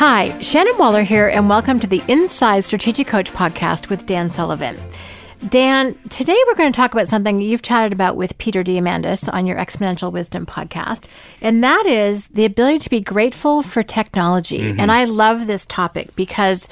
[0.00, 4.80] Hi, Shannon Waller here, and welcome to the Inside Strategic Coach podcast with Dan Sullivan.
[5.46, 9.44] Dan, today we're going to talk about something you've chatted about with Peter Diamandis on
[9.44, 11.06] your Exponential Wisdom podcast,
[11.42, 14.60] and that is the ability to be grateful for technology.
[14.60, 14.80] Mm-hmm.
[14.80, 16.66] And I love this topic because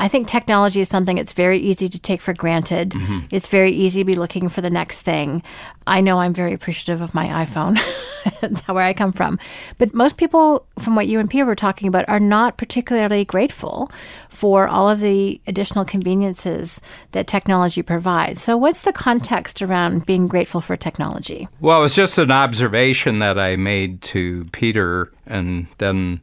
[0.00, 2.90] I think technology is something it's very easy to take for granted.
[2.90, 3.18] Mm-hmm.
[3.30, 5.42] It's very easy to be looking for the next thing.
[5.86, 7.78] I know I'm very appreciative of my iPhone.
[8.40, 9.38] That's where I come from.
[9.76, 13.92] But most people, from what you and Peter were talking about, are not particularly grateful
[14.30, 16.80] for all of the additional conveniences
[17.12, 18.40] that technology provides.
[18.40, 21.46] So, what's the context around being grateful for technology?
[21.60, 26.22] Well, it's just an observation that I made to Peter, and then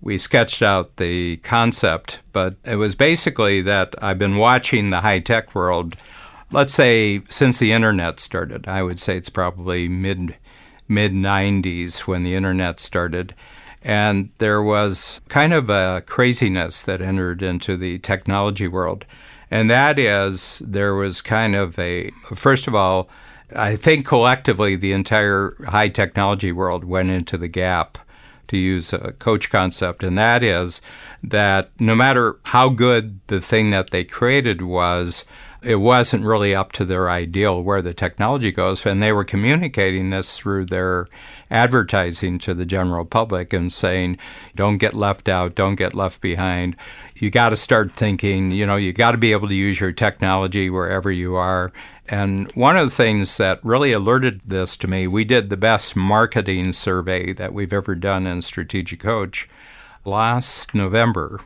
[0.00, 2.20] we sketched out the concept.
[2.32, 5.96] But it was basically that I've been watching the high tech world
[6.50, 8.66] let's say since the internet started.
[8.68, 10.36] I would say it's probably mid
[10.88, 13.34] mid 90s when the internet started.
[13.82, 19.04] And there was kind of a craziness that entered into the technology world.
[19.50, 23.08] And that is, there was kind of a, first of all,
[23.54, 27.98] I think collectively the entire high technology world went into the gap,
[28.48, 30.02] to use a coach concept.
[30.02, 30.80] And that is
[31.22, 35.24] that no matter how good the thing that they created was,
[35.62, 38.84] it wasn't really up to their ideal where the technology goes.
[38.86, 41.08] And they were communicating this through their
[41.50, 44.18] advertising to the general public and saying,
[44.54, 46.76] don't get left out, don't get left behind.
[47.16, 49.92] You got to start thinking, you know, you got to be able to use your
[49.92, 51.72] technology wherever you are.
[52.08, 55.96] And one of the things that really alerted this to me, we did the best
[55.96, 59.48] marketing survey that we've ever done in Strategic Coach
[60.04, 61.40] last November.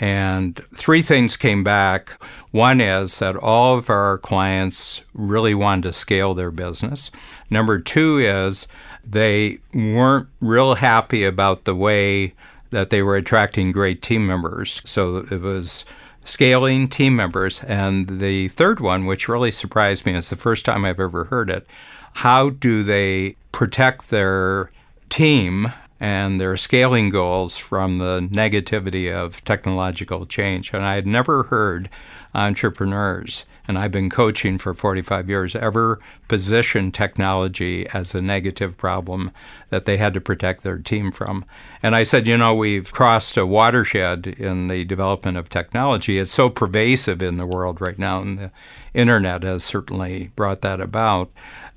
[0.00, 2.20] And three things came back.
[2.50, 7.10] One is that all of our clients really wanted to scale their business.
[7.50, 8.66] Number two is
[9.04, 12.34] they weren't real happy about the way
[12.70, 14.82] that they were attracting great team members.
[14.84, 15.84] So it was
[16.24, 17.62] scaling team members.
[17.62, 21.48] And the third one, which really surprised me, it's the first time I've ever heard
[21.48, 21.66] it.
[22.14, 24.70] How do they protect their
[25.08, 30.72] team and their scaling goals from the negativity of technological change.
[30.72, 31.88] And I had never heard
[32.34, 39.30] entrepreneurs, and I've been coaching for 45 years, ever position technology as a negative problem
[39.70, 41.44] that they had to protect their team from.
[41.82, 46.18] And I said, you know, we've crossed a watershed in the development of technology.
[46.18, 48.50] It's so pervasive in the world right now, and the
[48.94, 51.30] internet has certainly brought that about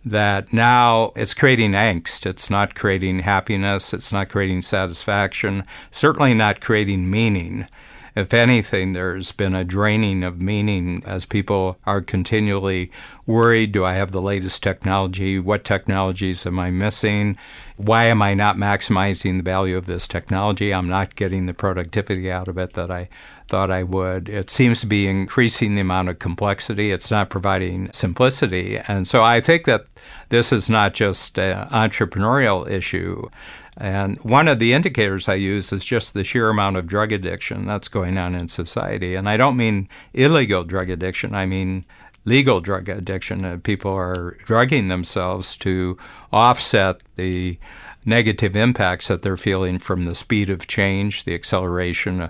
[0.06, 2.26] that now it's creating angst.
[2.26, 3.94] It's not creating happiness.
[3.94, 5.66] It's not creating satisfaction.
[5.92, 7.68] Certainly not creating meaning.
[8.16, 12.92] If anything, there's been a draining of meaning as people are continually
[13.30, 15.40] worried do I have the latest technology?
[15.40, 17.38] What technologies am I missing?
[17.78, 20.74] Why am I not maximizing the value of this technology?
[20.74, 23.08] I'm not getting the productivity out of it that I
[23.48, 24.30] thought I would.
[24.30, 26.92] It seems to be increasing the amount of complexity.
[26.92, 28.80] It's not providing simplicity.
[28.88, 29.86] And so I think that
[30.30, 33.30] this is not just an entrepreneurial issue.
[33.80, 37.66] And one of the indicators I use is just the sheer amount of drug addiction
[37.66, 39.16] that's going on in society.
[39.16, 41.86] And I don't mean illegal drug addiction, I mean
[42.26, 43.46] legal drug addiction.
[43.46, 45.98] Uh, people are drugging themselves to
[46.34, 47.58] offset the
[48.06, 52.30] negative impacts that they're feeling from the speed of change, the acceleration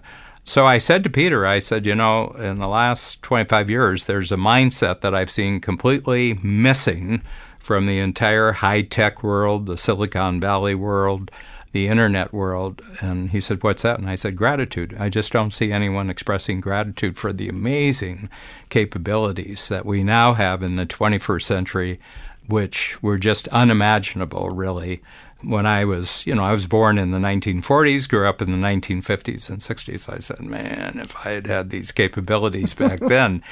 [0.49, 4.31] so I said to Peter, I said, you know, in the last 25 years, there's
[4.31, 7.21] a mindset that I've seen completely missing
[7.59, 11.29] from the entire high tech world, the Silicon Valley world,
[11.71, 12.81] the internet world.
[13.01, 13.99] And he said, What's that?
[13.99, 14.95] And I said, Gratitude.
[14.99, 18.29] I just don't see anyone expressing gratitude for the amazing
[18.69, 21.99] capabilities that we now have in the 21st century,
[22.47, 25.01] which were just unimaginable, really,
[25.41, 28.57] when I was, you know, I was born in the 1940s, grew up in the
[28.57, 30.13] 1950s and 60s.
[30.13, 33.43] I said, man, if I had had these capabilities back then,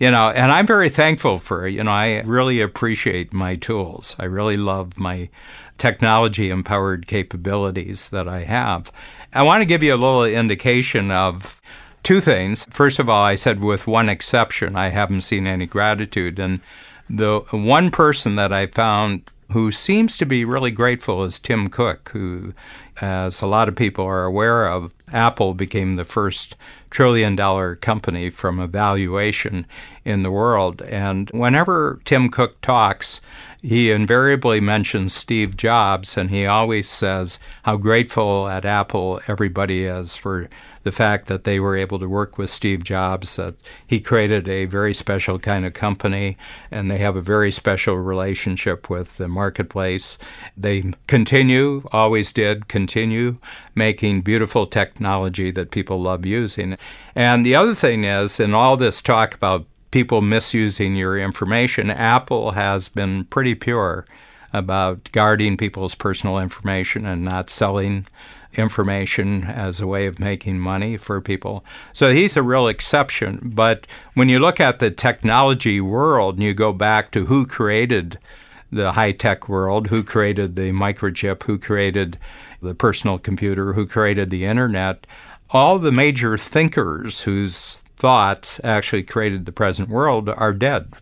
[0.00, 4.16] you know, and I'm very thankful for, you know, I really appreciate my tools.
[4.18, 5.28] I really love my
[5.78, 8.90] technology empowered capabilities that I have.
[9.32, 11.60] I want to give you a little indication of
[12.02, 12.66] two things.
[12.70, 16.38] First of all, I said with one exception, I haven't seen any gratitude.
[16.38, 16.60] And
[17.08, 22.10] the one person that I found who seems to be really grateful is Tim Cook,
[22.12, 22.52] who,
[23.00, 26.56] as a lot of people are aware of, Apple became the first
[26.90, 29.66] trillion dollar company from a valuation
[30.04, 30.82] in the world.
[30.82, 33.20] And whenever Tim Cook talks,
[33.62, 40.16] he invariably mentions Steve Jobs, and he always says how grateful at Apple everybody is
[40.16, 40.48] for
[40.86, 44.66] the fact that they were able to work with Steve Jobs, that he created a
[44.66, 46.38] very special kind of company,
[46.70, 50.16] and they have a very special relationship with the marketplace.
[50.56, 53.38] They continue, always did, continue
[53.74, 56.78] making beautiful technology that people love using.
[57.16, 62.52] And the other thing is, in all this talk about people misusing your information, Apple
[62.52, 64.06] has been pretty pure
[64.52, 68.06] about guarding people's personal information and not selling
[68.58, 71.64] information as a way of making money for people.
[71.92, 73.52] So he's a real exception.
[73.54, 78.18] But when you look at the technology world and you go back to who created
[78.72, 82.18] the high tech world, who created the microchip, who created
[82.60, 85.06] the personal computer, who created the internet,
[85.50, 90.92] all the major thinkers whose thoughts actually created the present world are dead.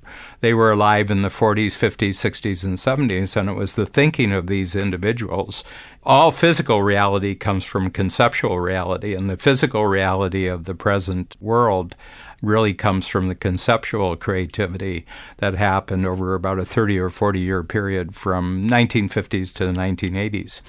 [0.45, 4.31] They were alive in the 40s, 50s, 60s, and 70s, and it was the thinking
[4.31, 5.65] of these individuals.
[6.03, 11.95] All physical reality comes from conceptual reality, and the physical reality of the present world
[12.43, 15.07] really comes from the conceptual creativity
[15.39, 20.61] that happened over about a 30 or 40 year period from 1950s to the 1980s.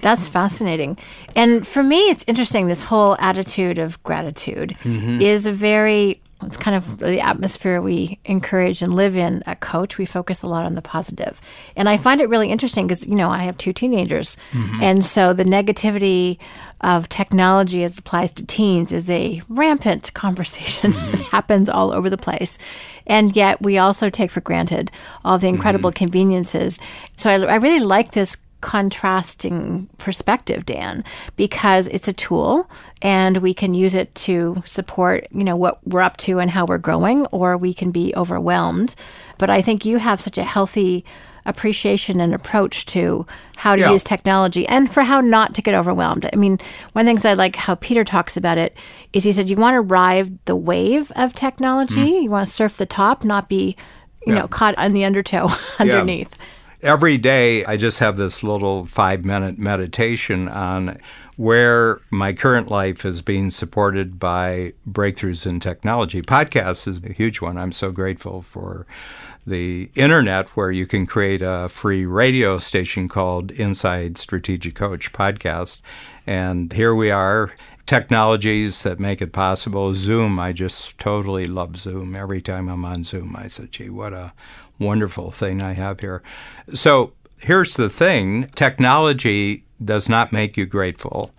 [0.00, 0.96] That's fascinating.
[1.34, 2.68] And for me, it's interesting.
[2.68, 5.20] This whole attitude of gratitude mm-hmm.
[5.20, 9.98] is a very, it's kind of the atmosphere we encourage and live in at Coach.
[9.98, 11.40] We focus a lot on the positive.
[11.76, 14.36] And I find it really interesting because, you know, I have two teenagers.
[14.52, 14.82] Mm-hmm.
[14.82, 16.38] And so the negativity
[16.80, 21.10] of technology as applies to teens is a rampant conversation mm-hmm.
[21.12, 22.58] that happens all over the place.
[23.06, 24.90] And yet we also take for granted
[25.24, 26.04] all the incredible mm-hmm.
[26.04, 26.78] conveniences.
[27.16, 31.04] So I, I really like this contrasting perspective, Dan,
[31.36, 32.66] because it's a tool
[33.02, 36.64] and we can use it to support, you know, what we're up to and how
[36.64, 38.94] we're growing, or we can be overwhelmed.
[39.36, 41.04] But I think you have such a healthy
[41.44, 43.26] appreciation and approach to
[43.56, 43.90] how to yeah.
[43.90, 46.26] use technology and for how not to get overwhelmed.
[46.32, 46.58] I mean,
[46.92, 48.74] one of the things I like how Peter talks about it
[49.12, 52.22] is he said you want to ride the wave of technology, mm.
[52.22, 53.76] you want to surf the top, not be,
[54.26, 54.40] you yeah.
[54.40, 56.34] know, caught on the undertow underneath.
[56.40, 56.46] Yeah
[56.84, 60.98] every day I just have this little five minute meditation on
[61.36, 66.22] where my current life is being supported by breakthroughs in technology.
[66.22, 67.56] Podcasts is a huge one.
[67.56, 68.86] I'm so grateful for
[69.46, 75.80] the internet where you can create a free radio station called Inside Strategic Coach Podcast.
[76.26, 77.52] And here we are
[77.86, 79.92] technologies that make it possible.
[79.94, 82.14] Zoom, I just totally love Zoom.
[82.14, 84.32] Every time I'm on Zoom, I say, gee, what a
[84.78, 86.22] wonderful thing I have here.
[86.72, 91.30] So here's the thing technology does not make you grateful.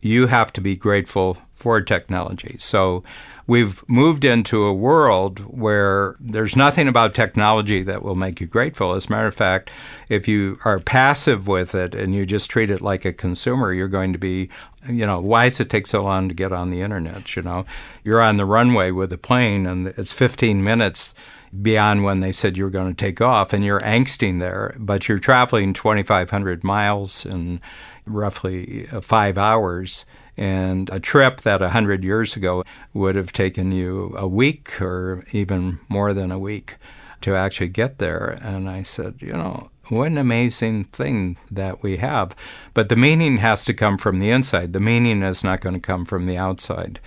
[0.00, 2.56] You have to be grateful for technology.
[2.58, 3.02] So
[3.46, 8.94] we've moved into a world where there's nothing about technology that will make you grateful.
[8.94, 9.70] As a matter of fact,
[10.08, 13.88] if you are passive with it and you just treat it like a consumer, you're
[13.88, 14.48] going to be,
[14.88, 17.36] you know, why does it take so long to get on the internet?
[17.36, 17.64] You know,
[18.04, 21.14] you're on the runway with a plane and it's 15 minutes
[21.62, 25.08] beyond when they said you were going to take off, and you're angsting there, but
[25.08, 27.60] you're traveling 2,500 miles in
[28.06, 30.04] roughly uh, five hours.
[30.36, 32.62] And a trip that 100 years ago
[32.92, 36.76] would have taken you a week or even more than a week
[37.22, 38.38] to actually get there.
[38.42, 42.36] And I said, you know, what an amazing thing that we have.
[42.74, 44.72] But the meaning has to come from the inside.
[44.72, 47.00] The meaning is not going to come from the outside.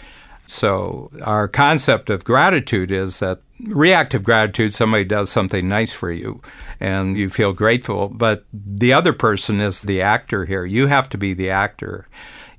[0.45, 6.41] So, our concept of gratitude is that reactive gratitude, somebody does something nice for you
[6.79, 10.65] and you feel grateful, but the other person is the actor here.
[10.65, 12.07] You have to be the actor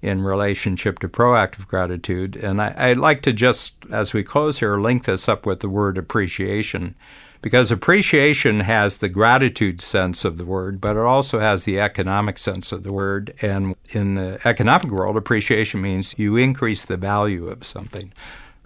[0.02, 2.36] in relationship to proactive gratitude.
[2.36, 5.68] And I, would like to just, as we close here, link this up with the
[5.68, 6.94] word appreciation
[7.42, 12.36] because appreciation has the gratitude sense of the word, but it also has the economic
[12.36, 13.34] sense of the word.
[13.40, 18.12] And in the economic world, appreciation means you increase the value of something.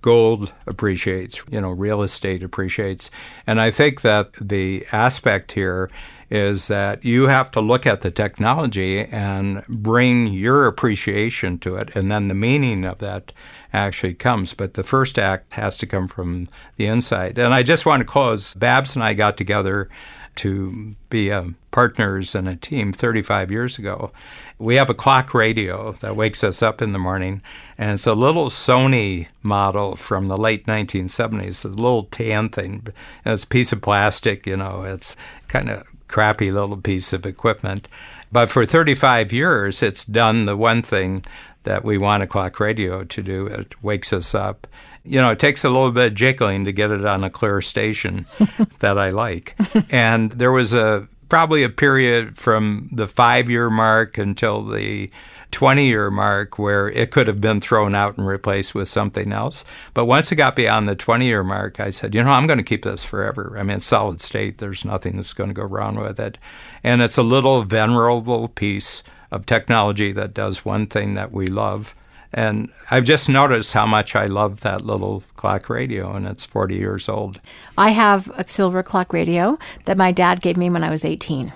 [0.05, 3.11] Gold appreciates, you know, real estate appreciates.
[3.47, 5.91] And I think that the aspect here
[6.31, 11.89] is that you have to look at the technology and bring your appreciation to it,
[11.95, 13.33] and then the meaning of that
[13.73, 14.53] actually comes.
[14.53, 17.39] But the first act has to come from the inside.
[17.39, 18.53] And I just want to close.
[18.53, 19.89] Babs and I got together
[20.37, 21.33] to be
[21.71, 24.11] partners in a team 35 years ago.
[24.59, 27.43] We have a clock radio that wakes us up in the morning,
[27.77, 31.65] and it's a little Sony model from the late 1970s.
[31.65, 32.87] A little tan thing.
[33.27, 35.17] It's a piece of plastic, you know, it's
[35.49, 37.89] kind of crappy little piece of equipment.
[38.31, 41.25] But for 35 years, it's done the one thing
[41.65, 43.47] that we want a clock radio to do.
[43.47, 44.67] It wakes us up.
[45.05, 47.61] You know, it takes a little bit of jiggling to get it on a clear
[47.61, 48.27] station
[48.81, 49.55] that I like.
[49.91, 55.11] And there was a probably a period from the five year mark until the
[55.55, 59.65] 20 year mark where it could have been thrown out and replaced with something else.
[59.95, 62.59] But once it got beyond the 20 year mark, I said, you know, I'm going
[62.59, 63.57] to keep this forever.
[63.57, 64.59] I mean, it's solid state.
[64.59, 66.39] There's nothing that's going to go wrong with it.
[66.83, 71.95] And it's a little venerable piece of technology that does one thing that we love.
[72.37, 76.75] And I've just noticed how much I love that little clock radio, and it's 40
[76.75, 77.41] years old.
[77.79, 81.53] I have a silver clock radio that my dad gave me when I was 18.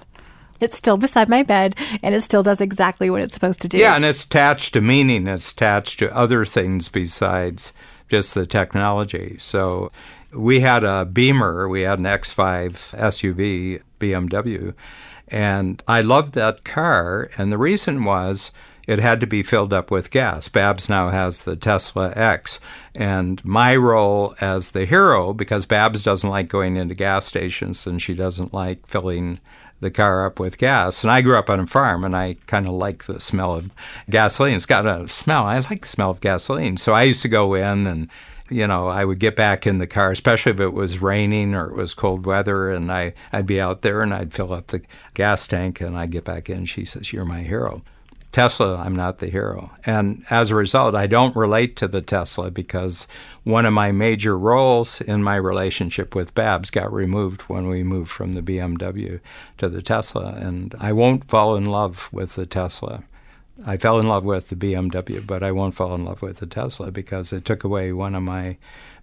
[0.60, 3.76] It's still beside my bed, and it still does exactly what it's supposed to do.
[3.76, 7.72] Yeah, and it's attached to meaning, it's attached to other things besides
[8.08, 9.36] just the technology.
[9.40, 9.90] So
[10.32, 14.74] we had a Beamer, we had an X5 SUV BMW,
[15.26, 17.30] and I loved that car.
[17.36, 18.52] And the reason was
[18.88, 20.48] it had to be filled up with gas.
[20.48, 22.58] Babs now has the Tesla X.
[22.94, 28.00] And my role as the hero, because Babs doesn't like going into gas stations and
[28.00, 29.40] she doesn't like filling
[29.80, 31.04] the car up with gas.
[31.04, 33.70] And I grew up on a farm and I kind of like the smell of
[34.08, 34.54] gasoline.
[34.54, 35.44] It's got a smell.
[35.44, 36.78] I like the smell of gasoline.
[36.78, 38.08] So I used to go in and
[38.50, 41.68] you know, I would get back in the car, especially if it was raining or
[41.68, 44.80] it was cold weather, and I, I'd be out there and I'd fill up the
[45.12, 46.64] gas tank and I'd get back in.
[46.64, 47.82] She says, You're my hero.
[48.30, 49.70] Tesla, I'm not the hero.
[49.86, 53.06] And as a result, I don't relate to the Tesla because
[53.44, 58.10] one of my major roles in my relationship with Babs got removed when we moved
[58.10, 59.20] from the BMW
[59.56, 60.34] to the Tesla.
[60.34, 63.04] And I won't fall in love with the Tesla.
[63.66, 66.46] I fell in love with the BMW, but I won't fall in love with the
[66.46, 68.56] Tesla because it took away one of my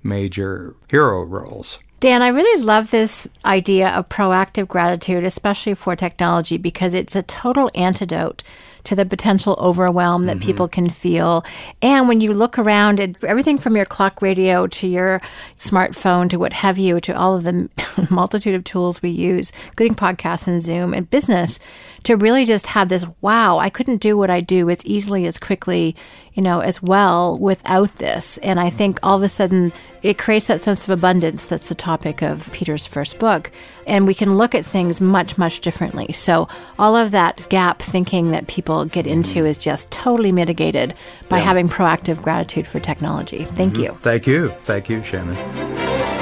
[0.04, 1.80] major hero roles.
[2.06, 7.24] Dan, I really love this idea of proactive gratitude, especially for technology, because it's a
[7.24, 8.44] total antidote
[8.84, 10.46] to the potential overwhelm that mm-hmm.
[10.46, 11.44] people can feel.
[11.82, 15.20] And when you look around at everything from your clock radio to your
[15.58, 17.70] smartphone to what have you, to all of the
[18.12, 21.60] multitude of tools we use, including podcasts and Zoom and business,
[22.06, 25.38] to really just have this wow, I couldn't do what I do as easily, as
[25.38, 25.96] quickly,
[26.34, 28.38] you know, as well without this.
[28.40, 31.76] And I think all of a sudden it creates that sense of abundance that's the
[31.76, 33.52] topic of Peter's first book.
[33.88, 36.12] And we can look at things much, much differently.
[36.12, 36.48] So
[36.78, 40.94] all of that gap thinking that people get into is just totally mitigated
[41.28, 41.46] by yeah.
[41.46, 43.46] having proactive gratitude for technology.
[43.46, 43.84] Thank mm-hmm.
[43.84, 43.98] you.
[44.02, 44.50] Thank you.
[44.62, 46.15] Thank you, Shannon.